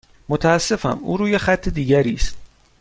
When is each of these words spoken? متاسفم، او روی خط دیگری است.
متاسفم، 0.29 0.99
او 1.01 1.17
روی 1.17 1.37
خط 1.37 1.69
دیگری 1.69 2.13
است. 2.13 2.37